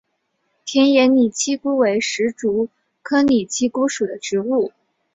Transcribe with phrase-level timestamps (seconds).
[0.65, 2.69] 田野拟漆姑为石竹
[3.03, 4.71] 科拟漆姑属的植物。